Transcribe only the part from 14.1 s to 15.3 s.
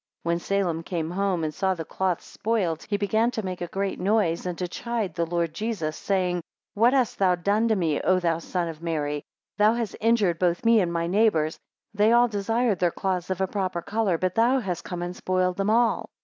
but thou hast come and